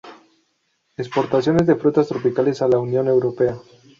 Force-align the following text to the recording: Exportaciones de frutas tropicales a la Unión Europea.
Exportaciones 0.97 1.67
de 1.67 1.75
frutas 1.75 2.07
tropicales 2.07 2.63
a 2.63 2.67
la 2.67 2.79
Unión 2.79 3.07
Europea. 3.07 3.55